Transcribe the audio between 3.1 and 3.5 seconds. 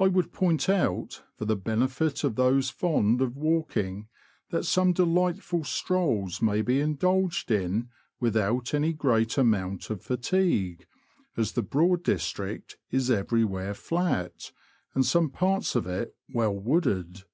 of